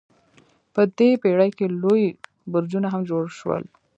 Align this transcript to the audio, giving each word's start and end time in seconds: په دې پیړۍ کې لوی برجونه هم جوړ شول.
په 0.73 0.81
دې 0.97 1.09
پیړۍ 1.21 1.49
کې 1.57 1.65
لوی 1.81 2.03
برجونه 2.51 2.87
هم 2.93 3.01
جوړ 3.09 3.23
شول. 3.37 3.63